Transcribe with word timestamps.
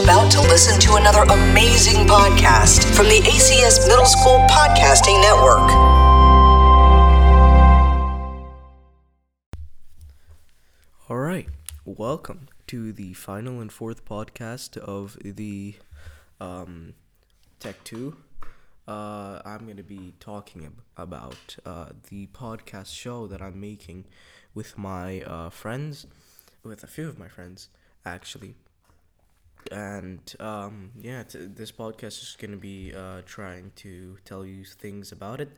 about 0.00 0.32
to 0.32 0.40
listen 0.40 0.80
to 0.80 0.94
another 0.94 1.20
amazing 1.30 2.06
podcast 2.06 2.82
from 2.96 3.04
the 3.06 3.20
ACS 3.20 3.86
Middle 3.86 4.06
School 4.06 4.38
Podcasting 4.48 5.20
Network. 5.20 5.70
All 11.10 11.18
right, 11.18 11.46
welcome 11.84 12.48
to 12.68 12.92
the 12.92 13.12
final 13.12 13.60
and 13.60 13.70
fourth 13.70 14.06
podcast 14.06 14.78
of 14.78 15.18
the 15.22 15.74
um, 16.40 16.94
Tech 17.60 17.84
2. 17.84 18.16
Uh, 18.88 19.42
I'm 19.44 19.66
going 19.66 19.76
to 19.76 19.82
be 19.82 20.14
talking 20.18 20.64
ab- 20.64 20.80
about 20.96 21.56
uh, 21.66 21.90
the 22.08 22.28
podcast 22.28 22.94
show 22.94 23.26
that 23.26 23.42
I'm 23.42 23.60
making 23.60 24.06
with 24.54 24.78
my 24.78 25.20
uh, 25.20 25.50
friends, 25.50 26.06
with 26.64 26.82
a 26.82 26.86
few 26.86 27.08
of 27.10 27.18
my 27.18 27.28
friends, 27.28 27.68
actually. 28.06 28.54
And 29.70 30.20
um, 30.40 30.90
yeah, 31.00 31.22
t- 31.22 31.46
this 31.46 31.72
podcast 31.72 32.22
is 32.22 32.36
going 32.40 32.50
to 32.52 32.56
be 32.56 32.92
uh, 32.94 33.22
trying 33.26 33.72
to 33.76 34.16
tell 34.24 34.44
you 34.44 34.64
things 34.64 35.12
about 35.12 35.40
it. 35.40 35.50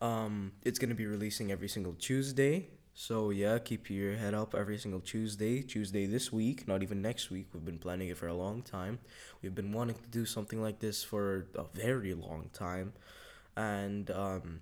Um, 0.00 0.52
it's 0.64 0.78
going 0.78 0.88
to 0.90 0.94
be 0.94 1.06
releasing 1.06 1.52
every 1.52 1.68
single 1.68 1.94
Tuesday. 1.94 2.68
So 2.94 3.30
yeah, 3.30 3.58
keep 3.58 3.88
your 3.88 4.14
head 4.16 4.34
up 4.34 4.54
every 4.54 4.78
single 4.78 5.00
Tuesday. 5.00 5.62
Tuesday 5.62 6.06
this 6.06 6.32
week, 6.32 6.66
not 6.68 6.82
even 6.82 7.00
next 7.00 7.30
week. 7.30 7.48
We've 7.52 7.64
been 7.64 7.78
planning 7.78 8.08
it 8.08 8.16
for 8.18 8.26
a 8.28 8.34
long 8.34 8.62
time. 8.62 8.98
We've 9.42 9.54
been 9.54 9.72
wanting 9.72 9.96
to 9.96 10.08
do 10.10 10.26
something 10.26 10.60
like 10.60 10.80
this 10.80 11.02
for 11.02 11.46
a 11.54 11.64
very 11.74 12.14
long 12.14 12.50
time. 12.52 12.92
And 13.56 14.10
um, 14.10 14.60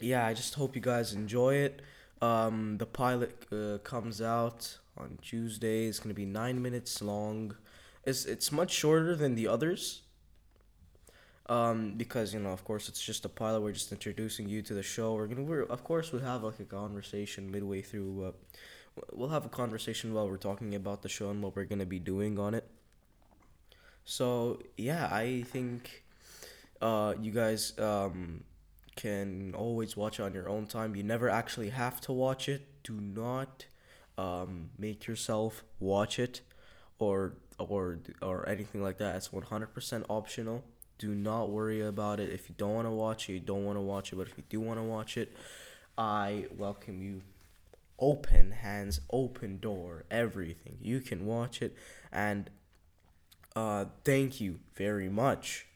yeah, 0.00 0.26
I 0.26 0.34
just 0.34 0.54
hope 0.54 0.74
you 0.74 0.82
guys 0.82 1.12
enjoy 1.12 1.56
it. 1.56 1.82
Um, 2.22 2.78
the 2.78 2.86
pilot 2.86 3.46
uh, 3.52 3.78
comes 3.78 4.22
out 4.22 4.78
on 4.96 5.18
Tuesday. 5.22 5.86
It's 5.86 5.98
gonna 5.98 6.14
be 6.14 6.24
nine 6.26 6.62
minutes 6.62 7.02
long. 7.02 7.54
It's 8.06 8.24
it's 8.24 8.52
much 8.52 8.70
shorter 8.72 9.16
than 9.16 9.34
the 9.34 9.48
others. 9.48 10.02
Um, 11.48 11.94
because 11.96 12.34
you 12.34 12.40
know, 12.40 12.50
of 12.50 12.64
course, 12.64 12.88
it's 12.88 13.00
just 13.00 13.24
a 13.24 13.28
pilot. 13.28 13.60
We're 13.60 13.72
just 13.72 13.92
introducing 13.92 14.48
you 14.48 14.62
to 14.62 14.74
the 14.74 14.82
show. 14.82 15.14
We're 15.14 15.28
gonna, 15.28 15.42
we're 15.42 15.62
of 15.62 15.84
course, 15.84 16.12
we'll 16.12 16.22
have 16.22 16.42
like 16.42 16.58
a 16.60 16.64
conversation 16.64 17.50
midway 17.50 17.82
through. 17.82 18.24
Uh, 18.24 18.32
we'll 19.12 19.28
have 19.28 19.44
a 19.44 19.48
conversation 19.48 20.12
while 20.12 20.28
we're 20.28 20.38
talking 20.38 20.74
about 20.74 21.02
the 21.02 21.08
show 21.08 21.30
and 21.30 21.42
what 21.42 21.54
we're 21.54 21.64
gonna 21.64 21.86
be 21.86 22.00
doing 22.00 22.38
on 22.38 22.54
it. 22.54 22.68
So 24.04 24.60
yeah, 24.76 25.08
I 25.10 25.42
think 25.42 26.04
uh, 26.80 27.14
you 27.20 27.32
guys 27.32 27.78
um, 27.78 28.44
can 28.96 29.54
always 29.56 29.96
watch 29.96 30.18
it 30.20 30.22
on 30.22 30.32
your 30.34 30.48
own 30.48 30.66
time. 30.66 30.96
You 30.96 31.02
never 31.02 31.28
actually 31.28 31.70
have 31.70 32.00
to 32.02 32.12
watch 32.12 32.48
it. 32.48 32.82
Do 32.82 32.94
not 32.94 33.66
um, 34.18 34.70
make 34.78 35.06
yourself 35.06 35.64
watch 35.80 36.18
it, 36.18 36.40
or 36.98 37.34
or 37.58 37.98
or 38.22 38.48
anything 38.48 38.82
like 38.82 38.98
that. 38.98 39.16
It's 39.16 39.32
one 39.32 39.44
hundred 39.44 39.74
percent 39.74 40.06
optional. 40.08 40.64
Do 40.98 41.14
not 41.14 41.50
worry 41.50 41.82
about 41.82 42.20
it. 42.20 42.30
If 42.30 42.48
you 42.48 42.54
don't 42.56 42.74
want 42.74 42.86
to 42.86 42.92
watch 42.92 43.28
it, 43.28 43.34
you 43.34 43.40
don't 43.40 43.64
want 43.64 43.76
to 43.76 43.82
watch 43.82 44.12
it. 44.12 44.16
But 44.16 44.28
if 44.28 44.38
you 44.38 44.44
do 44.48 44.60
want 44.60 44.78
to 44.78 44.84
watch 44.84 45.16
it, 45.16 45.36
I 45.98 46.46
welcome 46.56 47.02
you. 47.02 47.22
Open 47.98 48.50
hands, 48.50 49.00
open 49.10 49.58
door, 49.58 50.04
everything. 50.10 50.76
You 50.82 51.00
can 51.00 51.24
watch 51.24 51.62
it, 51.62 51.74
and 52.12 52.50
uh, 53.54 53.86
thank 54.04 54.38
you 54.40 54.60
very 54.74 55.08
much. 55.08 55.66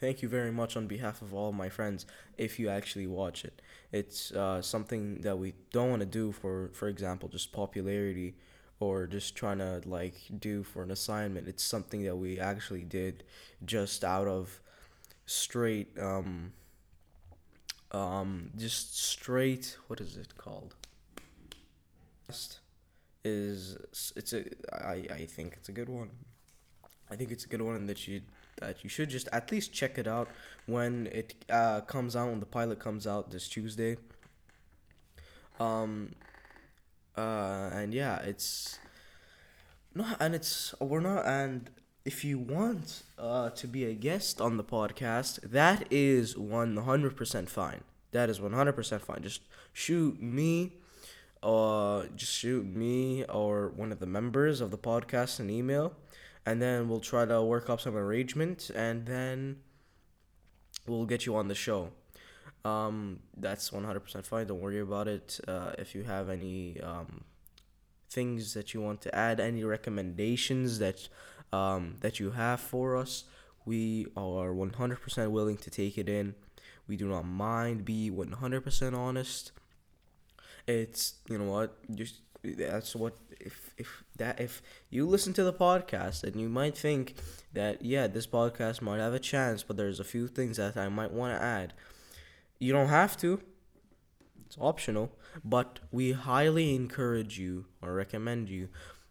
Thank 0.00 0.22
you 0.22 0.28
very 0.28 0.52
much 0.52 0.76
on 0.76 0.86
behalf 0.86 1.22
of 1.22 1.34
all 1.34 1.52
my 1.52 1.68
friends 1.68 2.06
if 2.36 2.58
you 2.58 2.68
actually 2.68 3.06
watch 3.06 3.44
it. 3.44 3.60
It's 3.90 4.30
uh, 4.32 4.62
something 4.62 5.22
that 5.22 5.38
we 5.38 5.54
don't 5.72 5.90
want 5.90 6.00
to 6.00 6.06
do 6.06 6.30
for, 6.30 6.70
for 6.72 6.88
example, 6.88 7.28
just 7.28 7.52
popularity 7.52 8.36
or 8.80 9.06
just 9.06 9.34
trying 9.34 9.58
to 9.58 9.82
like 9.86 10.14
do 10.38 10.62
for 10.62 10.82
an 10.82 10.90
assignment. 10.90 11.48
It's 11.48 11.64
something 11.64 12.02
that 12.04 12.16
we 12.16 12.38
actually 12.38 12.82
did 12.84 13.24
just 13.64 14.04
out 14.04 14.28
of 14.28 14.60
straight 15.26 15.88
um 16.00 16.52
um 17.92 18.50
just 18.56 18.98
straight 18.98 19.76
what 19.88 20.00
is 20.00 20.16
it 20.16 20.36
called? 20.36 20.74
Is 23.24 23.76
it's 24.16 24.32
a 24.32 24.44
I 24.72 25.06
I 25.10 25.26
think 25.26 25.54
it's 25.54 25.68
a 25.68 25.72
good 25.72 25.88
one. 25.88 26.10
I 27.10 27.16
think 27.16 27.30
it's 27.30 27.44
a 27.44 27.48
good 27.48 27.62
one 27.62 27.86
that 27.86 28.06
you 28.06 28.22
that 28.60 28.84
you 28.84 28.90
should 28.90 29.10
just 29.10 29.28
at 29.32 29.50
least 29.50 29.72
check 29.72 29.98
it 29.98 30.06
out 30.06 30.28
when 30.66 31.06
it 31.12 31.34
uh, 31.48 31.80
comes 31.82 32.16
out 32.16 32.28
when 32.30 32.40
the 32.40 32.46
pilot 32.46 32.78
comes 32.78 33.06
out 33.06 33.30
this 33.30 33.48
Tuesday. 33.48 33.96
Um, 35.60 36.14
uh, 37.18 37.70
and 37.78 37.92
yeah, 37.92 38.16
it's 38.30 38.78
no, 39.94 40.04
and 40.20 40.34
it's 40.34 40.74
we're 40.80 41.00
not 41.00 41.26
and 41.26 41.70
if 42.04 42.24
you 42.24 42.38
want 42.38 43.02
uh 43.18 43.50
to 43.50 43.66
be 43.66 43.84
a 43.84 43.94
guest 43.94 44.40
on 44.40 44.56
the 44.56 44.64
podcast, 44.64 45.32
that 45.58 45.80
is 45.90 46.36
one 46.36 46.76
hundred 46.76 47.16
percent 47.16 47.48
fine. 47.50 47.82
That 48.12 48.30
is 48.30 48.40
one 48.40 48.52
hundred 48.52 48.74
percent 48.74 49.02
fine. 49.02 49.22
Just 49.22 49.42
shoot 49.72 50.14
me. 50.22 50.74
Uh, 51.40 52.06
just 52.16 52.32
shoot 52.32 52.64
me 52.66 53.24
or 53.40 53.68
one 53.68 53.92
of 53.92 54.00
the 54.00 54.06
members 54.06 54.60
of 54.60 54.72
the 54.72 54.78
podcast 54.90 55.38
an 55.38 55.48
email 55.48 55.94
and 56.44 56.60
then 56.60 56.88
we'll 56.88 56.98
try 56.98 57.24
to 57.24 57.40
work 57.42 57.70
up 57.70 57.80
some 57.80 57.94
arrangement 57.94 58.70
and 58.74 59.06
then 59.06 59.56
we'll 60.88 61.06
get 61.06 61.26
you 61.26 61.36
on 61.36 61.46
the 61.46 61.54
show 61.54 61.90
um, 62.64 63.20
that's 63.36 63.70
100% 63.70 64.26
fine. 64.26 64.46
Don't 64.46 64.60
worry 64.60 64.80
about 64.80 65.08
it. 65.08 65.40
Uh, 65.46 65.72
if 65.78 65.94
you 65.94 66.02
have 66.04 66.28
any 66.28 66.80
um, 66.80 67.24
things 68.10 68.54
that 68.54 68.74
you 68.74 68.80
want 68.80 69.00
to 69.02 69.14
add 69.14 69.40
any 69.40 69.64
recommendations 69.64 70.78
that 70.78 71.08
um, 71.52 71.96
that 72.00 72.20
you 72.20 72.32
have 72.32 72.60
for 72.60 72.96
us 72.96 73.24
we 73.68 74.06
are 74.16 74.50
100% 74.50 75.30
willing 75.30 75.58
to 75.58 75.70
take 75.70 75.98
it 75.98 76.08
in. 76.08 76.34
We 76.88 76.96
do 76.96 77.06
not 77.06 77.26
mind. 77.26 77.84
Be 77.84 78.10
100% 78.10 78.94
honest. 78.96 79.52
It's 80.66 81.14
you 81.28 81.36
know 81.36 81.50
what? 81.50 81.76
Just 81.94 82.20
that's 82.42 82.96
what 82.96 83.14
if 83.40 83.74
if 83.76 84.04
that 84.16 84.40
if 84.40 84.62
you 84.90 85.06
listen 85.06 85.32
to 85.34 85.44
the 85.44 85.52
podcast 85.52 86.24
and 86.24 86.36
you 86.40 86.48
might 86.48 86.76
think 86.76 87.14
that 87.52 87.84
yeah 87.84 88.06
this 88.06 88.26
podcast 88.26 88.80
might 88.80 88.98
have 88.98 89.12
a 89.12 89.18
chance 89.18 89.64
but 89.64 89.76
there's 89.76 89.98
a 89.98 90.04
few 90.04 90.28
things 90.28 90.56
that 90.56 90.76
i 90.76 90.88
might 90.88 91.10
want 91.10 91.36
to 91.36 91.42
add 91.44 91.72
you 92.58 92.72
don't 92.72 92.88
have 92.88 93.16
to 93.16 93.40
it's 94.46 94.56
optional 94.60 95.10
but 95.44 95.80
we 95.90 96.12
highly 96.12 96.74
encourage 96.74 97.38
you 97.38 97.66
or 97.82 97.92
recommend 97.92 98.48
you 98.48 98.68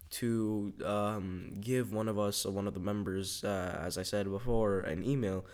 to 0.09 0.74
um, 0.85 1.53
give 1.59 1.91
one 1.91 2.08
of 2.08 2.18
us 2.18 2.46
or 2.46 2.52
one 2.52 2.68
of 2.68 2.74
the 2.74 2.80
members 2.80 3.44
uh, 3.44 3.80
as 3.84 3.97
i 3.97 4.03
said 4.03 4.30
before 4.30 4.80
an 4.81 5.03
email 5.03 5.46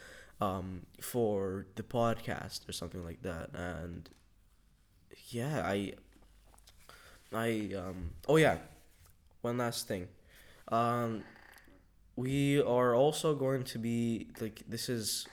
um, 0.42 0.86
for 1.02 1.66
the 1.76 1.84
podcast 1.84 2.68
or 2.68 2.72
something 2.72 3.04
like 3.04 3.22
that 3.22 3.50
and 3.54 4.10
yeah 5.32 5.64
i 5.66 5.94
I 7.34 7.72
um 7.78 8.12
oh 8.28 8.38
yeah, 8.38 8.58
one 9.42 9.58
last 9.58 9.88
thing. 9.88 10.08
Um 10.70 11.24
we 12.16 12.62
are 12.62 12.96
also 12.96 13.36
going 13.36 13.64
to 13.64 13.80
be 13.80 14.28
like 14.40 14.64
this 14.68 14.90
is 14.90 15.28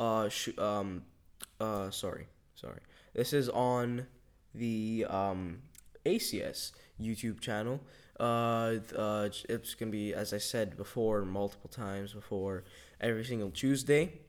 uh 0.00 0.28
sh- 0.28 0.56
um 0.58 1.02
uh 1.60 1.90
sorry, 1.90 2.26
sorry. 2.54 2.80
This 3.14 3.32
is 3.32 3.48
on 3.48 4.06
the 4.54 5.06
um 5.08 5.62
ACS 6.04 6.72
YouTube 7.00 7.40
channel. 7.40 7.80
Uh, 8.18 8.76
uh 8.96 9.28
it's 9.48 9.74
to 9.74 9.86
be 9.86 10.14
as 10.14 10.32
I 10.32 10.38
said 10.38 10.76
before 10.76 11.24
multiple 11.24 11.70
times 11.70 12.12
before 12.12 12.64
every 13.00 13.24
single 13.24 13.50
Tuesday. 13.50 14.20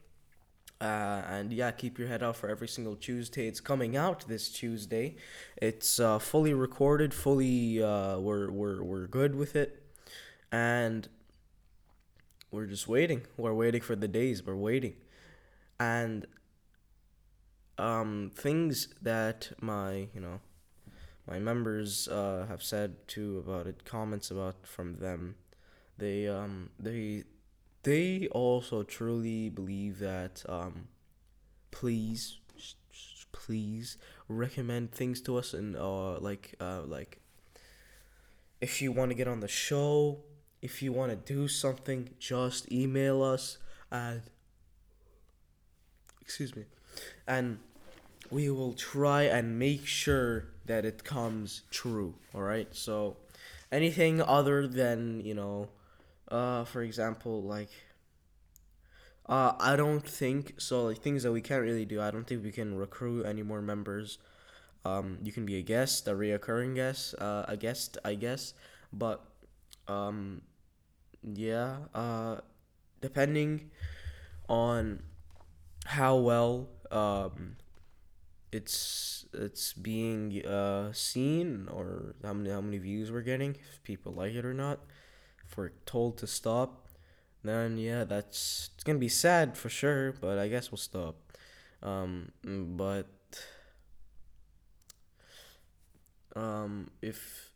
Uh, 0.81 1.21
and 1.29 1.53
yeah, 1.53 1.71
keep 1.71 1.97
your 1.97 2.07
head 2.07 2.21
out 2.21 2.35
for 2.35 2.49
every 2.49 2.67
single 2.67 2.95
Tuesday. 2.95 3.47
It's 3.47 3.61
coming 3.61 3.95
out 3.95 4.27
this 4.27 4.49
Tuesday. 4.49 5.15
It's 5.55 5.99
uh, 5.99 6.19
fully 6.19 6.53
recorded, 6.53 7.13
fully 7.13 7.81
uh, 7.81 8.19
we're 8.19 8.51
we're 8.51 8.83
we're 8.83 9.07
good 9.07 9.35
with 9.35 9.55
it, 9.55 9.81
and 10.51 11.07
we're 12.51 12.65
just 12.65 12.89
waiting. 12.89 13.21
We're 13.37 13.53
waiting 13.53 13.81
for 13.81 13.95
the 13.95 14.09
days. 14.09 14.45
We're 14.45 14.55
waiting, 14.55 14.95
and 15.79 16.25
um, 17.77 18.31
things 18.33 18.89
that 19.01 19.51
my 19.61 20.07
you 20.13 20.21
know 20.21 20.39
my 21.27 21.39
members 21.39 22.07
uh, 22.07 22.45
have 22.47 22.61
said 22.61 23.07
too 23.07 23.43
about 23.45 23.67
it, 23.67 23.83
comments 23.85 24.29
about 24.29 24.67
from 24.67 24.97
them. 24.97 25.35
They 25.97 26.27
um 26.27 26.69
they 26.79 27.23
they 27.83 28.27
also 28.31 28.83
truly 28.83 29.49
believe 29.49 29.99
that 29.99 30.43
um, 30.47 30.87
please 31.71 32.39
please 33.31 33.97
recommend 34.29 34.91
things 34.91 35.21
to 35.21 35.37
us 35.37 35.53
and 35.53 35.75
uh 35.75 36.17
like 36.19 36.55
uh 36.61 36.81
like 36.87 37.19
if 38.61 38.81
you 38.81 38.91
want 38.91 39.11
to 39.11 39.15
get 39.15 39.27
on 39.27 39.41
the 39.41 39.47
show 39.47 40.19
if 40.61 40.81
you 40.81 40.91
want 40.93 41.11
to 41.11 41.33
do 41.33 41.47
something 41.47 42.09
just 42.17 42.71
email 42.71 43.21
us 43.21 43.57
and 43.91 44.21
excuse 46.21 46.55
me 46.55 46.63
and 47.27 47.59
we 48.31 48.49
will 48.49 48.73
try 48.73 49.23
and 49.23 49.59
make 49.59 49.85
sure 49.85 50.47
that 50.65 50.85
it 50.85 51.03
comes 51.03 51.63
true 51.71 52.15
all 52.33 52.41
right 52.41 52.75
so 52.75 53.17
anything 53.71 54.21
other 54.21 54.67
than 54.67 55.21
you 55.21 55.33
know 55.33 55.69
Uh, 56.31 56.65
for 56.65 56.81
example, 56.83 57.43
like. 57.43 57.69
Uh, 59.27 59.53
I 59.59 59.75
don't 59.75 60.05
think 60.07 60.53
so. 60.61 60.85
Like 60.85 60.99
things 61.01 61.23
that 61.23 61.31
we 61.31 61.41
can't 61.41 61.61
really 61.61 61.85
do. 61.85 62.01
I 62.01 62.11
don't 62.11 62.25
think 62.27 62.43
we 62.43 62.51
can 62.51 62.77
recruit 62.77 63.25
any 63.25 63.41
more 63.41 63.61
members. 63.61 64.19
Um, 64.85 65.19
you 65.23 65.31
can 65.31 65.45
be 65.45 65.57
a 65.57 65.61
guest, 65.63 66.07
a 66.07 66.11
reoccurring 66.13 66.75
guest, 66.75 67.15
uh, 67.19 67.45
a 67.47 67.57
guest, 67.57 67.97
I 68.05 68.15
guess. 68.15 68.53
But, 68.93 69.25
um, 69.87 70.41
yeah. 71.23 71.77
Uh, 71.93 72.37
depending 73.01 73.71
on 74.49 75.03
how 75.85 76.17
well 76.17 76.69
um 76.91 77.57
it's 78.51 79.25
it's 79.33 79.73
being 79.73 80.45
uh 80.45 80.91
seen 80.93 81.67
or 81.71 82.15
how 82.23 82.33
many 82.33 82.49
how 82.49 82.61
many 82.61 82.77
views 82.77 83.11
we're 83.11 83.21
getting, 83.21 83.55
if 83.55 83.83
people 83.83 84.13
like 84.13 84.33
it 84.33 84.45
or 84.45 84.53
not. 84.53 84.79
If 85.47 85.57
we're 85.57 85.71
told 85.85 86.17
to 86.19 86.27
stop, 86.27 86.87
then 87.43 87.77
yeah, 87.77 88.03
that's 88.03 88.69
it's 88.75 88.83
gonna 88.83 88.99
be 88.99 89.09
sad 89.09 89.57
for 89.57 89.69
sure. 89.69 90.13
But 90.13 90.37
I 90.39 90.47
guess 90.47 90.71
we'll 90.71 90.77
stop. 90.77 91.15
Um, 91.83 92.31
but 92.43 93.07
um, 96.35 96.89
if 97.01 97.51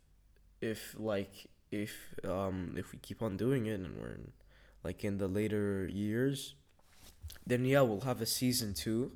if 0.60 0.94
like 0.98 1.48
if 1.70 2.14
um 2.24 2.74
if 2.76 2.92
we 2.92 2.98
keep 2.98 3.22
on 3.22 3.36
doing 3.36 3.66
it 3.66 3.80
and 3.80 3.96
we're 3.96 4.12
in, 4.12 4.32
like 4.84 5.04
in 5.04 5.18
the 5.18 5.28
later 5.28 5.88
years, 5.92 6.54
then 7.46 7.64
yeah, 7.64 7.82
we'll 7.82 8.02
have 8.02 8.20
a 8.20 8.26
season 8.26 8.74
two, 8.74 9.12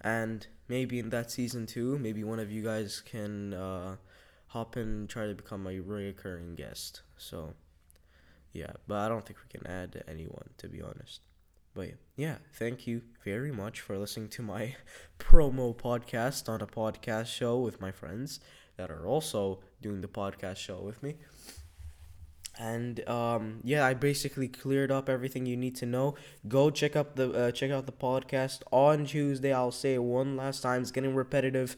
and 0.00 0.46
maybe 0.68 0.98
in 0.98 1.10
that 1.10 1.30
season 1.30 1.66
two, 1.66 1.98
maybe 1.98 2.24
one 2.24 2.38
of 2.38 2.50
you 2.50 2.62
guys 2.62 3.02
can 3.04 3.54
uh, 3.54 3.96
hop 4.48 4.76
in 4.76 4.82
and 4.82 5.08
try 5.08 5.26
to 5.26 5.34
become 5.34 5.66
a 5.66 5.80
recurring 5.80 6.54
guest. 6.54 7.02
So 7.16 7.54
yeah, 8.52 8.72
but 8.86 8.98
I 8.98 9.08
don't 9.08 9.24
think 9.24 9.38
we 9.40 9.58
can 9.58 9.66
add 9.66 10.04
anyone 10.06 10.50
to 10.58 10.68
be 10.68 10.82
honest. 10.82 11.20
But 11.74 11.90
yeah, 12.16 12.36
thank 12.54 12.86
you 12.86 13.02
very 13.24 13.50
much 13.50 13.80
for 13.80 13.96
listening 13.96 14.28
to 14.30 14.42
my 14.42 14.76
promo 15.18 15.74
podcast 15.74 16.48
on 16.48 16.60
a 16.60 16.66
podcast 16.66 17.26
show 17.26 17.58
with 17.58 17.80
my 17.80 17.90
friends 17.90 18.40
that 18.76 18.90
are 18.90 19.06
also 19.06 19.60
doing 19.80 20.00
the 20.00 20.08
podcast 20.08 20.56
show 20.56 20.80
with 20.80 21.02
me. 21.02 21.16
And 22.58 23.06
um, 23.08 23.60
yeah, 23.64 23.86
I 23.86 23.94
basically 23.94 24.48
cleared 24.48 24.90
up 24.90 25.08
everything 25.08 25.46
you 25.46 25.56
need 25.56 25.74
to 25.76 25.86
know. 25.86 26.16
Go 26.46 26.70
check 26.70 26.96
up 26.96 27.16
the 27.16 27.30
uh, 27.32 27.50
check 27.50 27.70
out 27.70 27.86
the 27.86 27.92
podcast 27.92 28.62
on 28.70 29.06
Tuesday. 29.06 29.52
I'll 29.52 29.70
say 29.70 29.96
one 29.98 30.36
last 30.36 30.60
time. 30.60 30.82
It's 30.82 30.90
getting 30.90 31.14
repetitive. 31.14 31.76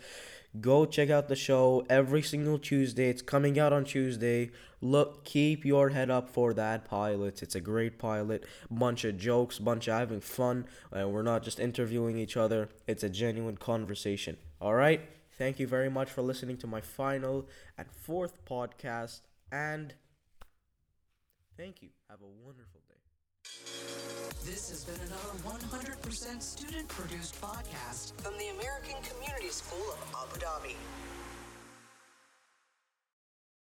Go 0.61 0.87
check 0.87 1.11
out 1.11 1.29
the 1.29 1.35
show 1.37 1.85
every 1.91 2.23
single 2.23 2.59
Tuesday. 2.59 3.09
It's 3.09 3.23
coming 3.23 3.59
out 3.59 3.73
on 3.73 3.85
Tuesday. 3.85 4.51
Look, 4.81 5.25
keep 5.25 5.65
your 5.65 5.89
head 5.89 6.11
up 6.11 6.29
for 6.29 6.55
that 6.55 6.85
pilot. 6.85 7.43
It's 7.43 7.57
a 7.57 7.61
great 7.61 7.99
pilot. 7.99 8.45
Bunch 8.71 9.05
of 9.05 9.19
jokes, 9.19 9.59
bunch 9.59 9.89
of 9.89 9.95
having 9.99 10.21
fun. 10.21 10.67
And 10.93 11.13
we're 11.13 11.23
not 11.23 11.43
just 11.43 11.59
interviewing 11.59 12.19
each 12.19 12.37
other. 12.37 12.69
It's 12.87 13.03
a 13.03 13.09
genuine 13.09 13.57
conversation. 13.57 14.37
All 14.61 14.75
right. 14.75 15.01
Thank 15.37 15.59
you 15.59 15.67
very 15.67 15.91
much 15.91 16.11
for 16.11 16.23
listening 16.23 16.57
to 16.59 16.69
my 16.69 16.81
final 16.81 17.49
and 17.77 17.89
fourth 17.91 18.45
podcast. 18.45 19.23
And 19.51 19.95
thank 21.65 21.81
you. 21.81 21.89
Have 22.11 22.21
a 22.21 22.33
wonderful 22.45 22.83
day. 22.89 23.01
This 24.45 24.69
has 24.69 24.85
been 24.85 25.01
another 25.01 25.33
100% 25.49 26.43
student 26.43 26.89
produced 26.89 27.41
podcast 27.41 28.13
from 28.21 28.37
the 28.37 28.49
American 28.61 28.97
Community 29.09 29.49
School 29.49 29.97
of 29.97 30.29
Abu 30.29 30.45
Dhabi. 30.45 30.77